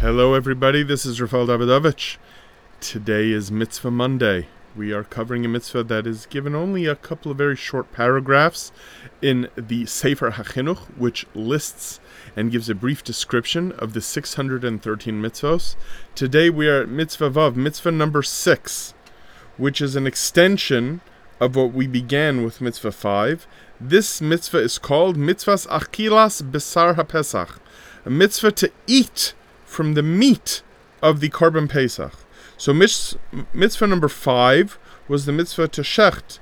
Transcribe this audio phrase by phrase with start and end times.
[0.00, 0.82] Hello, everybody.
[0.82, 2.16] This is Rafael Davidovich.
[2.80, 4.48] Today is Mitzvah Monday.
[4.74, 8.72] We are covering a mitzvah that is given only a couple of very short paragraphs
[9.20, 12.00] in the Sefer HaChinuch, which lists
[12.34, 15.76] and gives a brief description of the 613 mitzvahs.
[16.14, 18.94] Today we are at Mitzvah Vav, mitzvah number 6,
[19.58, 21.02] which is an extension
[21.40, 23.46] of what we began with Mitzvah 5.
[23.78, 27.58] This mitzvah is called Mitzvahs Achilas Besar HaPesach,
[28.06, 29.34] a mitzvah to eat
[29.70, 30.62] from the meat
[31.00, 32.12] of the Korban Pesach.
[32.56, 34.78] So mitzvah number five
[35.08, 36.40] was the mitzvah to shecht,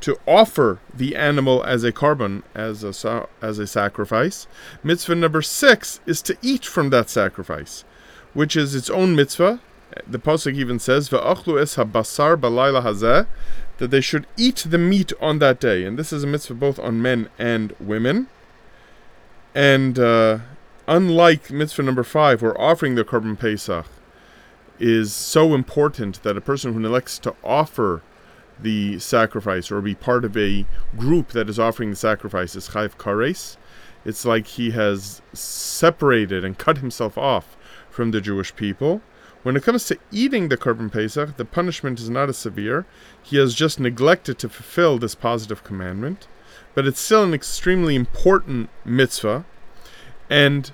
[0.00, 4.46] to offer the animal as a korban, as a as a sacrifice.
[4.82, 7.84] Mitzvah number six is to eat from that sacrifice,
[8.32, 9.60] which is its own mitzvah.
[10.06, 13.26] The pasuk even says, "Ve'achlu es habasar balayla hazeh,"
[13.78, 16.78] that they should eat the meat on that day, and this is a mitzvah both
[16.78, 18.28] on men and women.
[19.54, 20.38] And uh,
[20.88, 23.86] unlike mitzvah number five, where offering the korban pesach
[24.80, 28.02] is so important that a person who elects to offer
[28.60, 32.96] the sacrifice or be part of a group that is offering the sacrifice is chayv
[32.96, 33.56] kares.
[34.04, 37.56] It's like he has separated and cut himself off
[37.90, 39.02] from the Jewish people.
[39.42, 42.86] When it comes to eating the korban pesach, the punishment is not as severe.
[43.22, 46.26] He has just neglected to fulfill this positive commandment,
[46.74, 49.44] but it's still an extremely important mitzvah.
[50.30, 50.70] And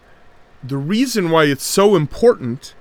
[0.63, 2.75] the reason why it's so important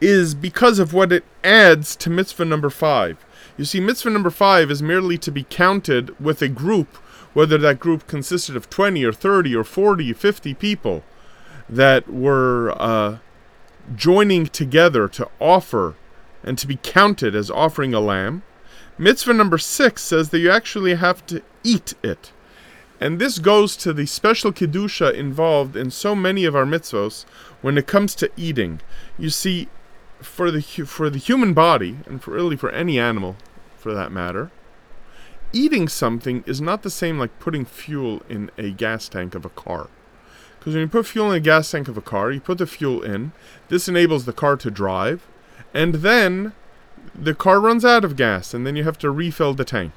[0.00, 3.24] is because of what it adds to mitzvah number five.
[3.56, 6.96] You see, mitzvah number five is merely to be counted with a group,
[7.32, 11.04] whether that group consisted of 20 or 30 or 40 or 50 people
[11.68, 13.18] that were uh,
[13.94, 15.94] joining together to offer
[16.42, 18.42] and to be counted as offering a lamb.
[18.98, 22.32] Mitzvah number six says that you actually have to eat it.
[23.02, 27.24] And this goes to the special kedusha involved in so many of our mitzvos
[27.60, 28.80] when it comes to eating.
[29.18, 29.68] You see,
[30.20, 33.34] for the for the human body and for really for any animal
[33.76, 34.52] for that matter
[35.52, 39.50] eating something is not the same like putting fuel in a gas tank of a
[39.50, 39.88] car
[40.60, 42.66] because when you put fuel in a gas tank of a car you put the
[42.68, 43.32] fuel in
[43.68, 45.26] this enables the car to drive
[45.74, 46.52] and then
[47.16, 49.92] the car runs out of gas and then you have to refill the tank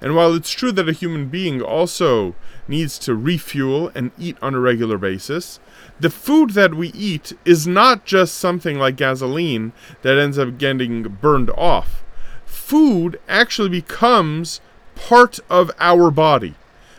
[0.00, 2.34] and while it's true that a human being also
[2.68, 5.60] needs to refuel and eat on a regular basis,
[5.98, 11.02] the food that we eat is not just something like gasoline that ends up getting
[11.04, 12.04] burned off.
[12.44, 14.60] Food actually becomes
[14.94, 16.54] part of our body.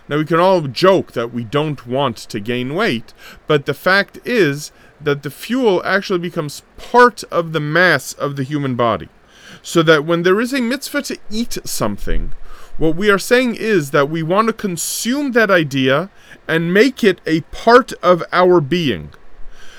[0.10, 3.14] Now, we can all joke that we don't want to gain weight,
[3.46, 4.72] but the fact is
[5.02, 9.10] that the fuel actually becomes part of the mass of the human body.
[9.62, 12.32] So that when there is a mitzvah to eat something,
[12.78, 16.10] what we are saying is that we want to consume that idea
[16.48, 19.12] and make it a part of our being.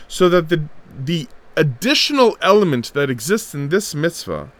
[0.08, 4.50] So that the the additional element that exists in this mitzvah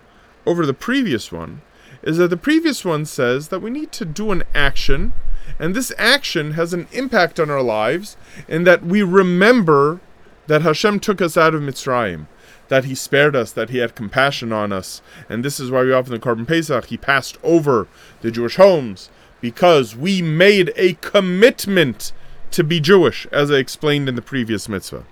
[0.46, 1.62] over the previous one
[2.02, 5.12] is that the previous one says that we need to do an action
[5.58, 8.16] and this action has an impact on our lives
[8.46, 10.00] in that we remember
[10.46, 12.26] that Hashem took us out of Mitzrayim
[12.68, 15.02] that he spared us, that he had compassion on us.
[15.28, 17.88] And this is why we often the Korban Pesach, he passed over
[18.20, 22.12] the Jewish homes because we made a commitment
[22.50, 25.04] to be Jewish, as I explained in the previous mitzvah.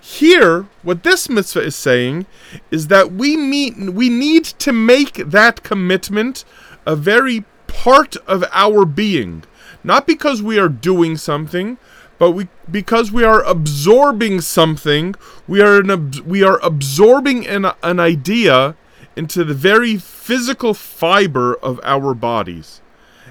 [0.00, 2.26] Here, what this mitzvah is saying
[2.70, 6.44] is that we meet, we need to make that commitment
[6.86, 9.44] a very part of our being.
[9.84, 11.78] Not because we are doing something,
[12.18, 15.14] but we because we are absorbing something,
[15.46, 18.76] we are an, we are absorbing an, an idea
[19.16, 22.80] into the very physical fiber of our bodies.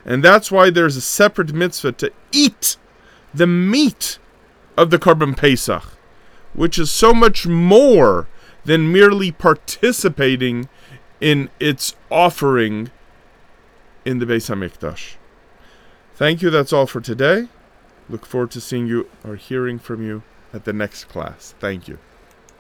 [0.05, 2.77] And that's why there's a separate mitzvah to eat
[3.33, 4.19] the meat
[4.77, 5.83] of the Korban Pesach,
[6.53, 8.27] which is so much more
[8.63, 10.69] than merely participating
[11.19, 12.91] in its offering
[14.05, 15.15] in the Beis Hamikdash.
[16.15, 16.49] Thank you.
[16.49, 17.47] That's all for today.
[18.09, 20.23] Look forward to seeing you or hearing from you
[20.53, 21.53] at the next class.
[21.59, 21.99] Thank you.